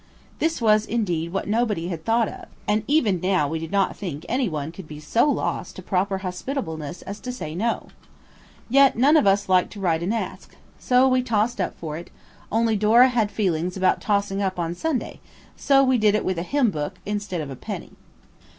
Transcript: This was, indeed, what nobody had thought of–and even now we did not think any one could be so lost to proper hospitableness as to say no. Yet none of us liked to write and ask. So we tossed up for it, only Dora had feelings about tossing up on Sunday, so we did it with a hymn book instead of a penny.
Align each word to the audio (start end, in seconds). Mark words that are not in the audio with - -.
This 0.39 0.59
was, 0.59 0.87
indeed, 0.87 1.31
what 1.31 1.47
nobody 1.47 1.89
had 1.89 2.03
thought 2.03 2.27
of–and 2.27 2.81
even 2.87 3.21
now 3.21 3.47
we 3.47 3.59
did 3.59 3.71
not 3.71 3.95
think 3.95 4.25
any 4.27 4.49
one 4.49 4.71
could 4.71 4.87
be 4.87 4.99
so 4.99 5.29
lost 5.29 5.75
to 5.75 5.83
proper 5.83 6.17
hospitableness 6.25 7.03
as 7.03 7.19
to 7.19 7.31
say 7.31 7.53
no. 7.53 7.89
Yet 8.67 8.97
none 8.97 9.15
of 9.15 9.27
us 9.27 9.47
liked 9.47 9.71
to 9.73 9.79
write 9.79 10.01
and 10.01 10.11
ask. 10.11 10.55
So 10.79 11.07
we 11.07 11.21
tossed 11.21 11.61
up 11.61 11.77
for 11.77 11.97
it, 11.99 12.09
only 12.51 12.75
Dora 12.75 13.09
had 13.09 13.29
feelings 13.29 13.77
about 13.77 14.01
tossing 14.01 14.41
up 14.41 14.57
on 14.57 14.73
Sunday, 14.73 15.19
so 15.55 15.83
we 15.83 15.99
did 15.99 16.15
it 16.15 16.25
with 16.25 16.39
a 16.39 16.49
hymn 16.49 16.71
book 16.71 16.95
instead 17.05 17.39
of 17.41 17.51
a 17.51 17.55
penny. 17.55 17.91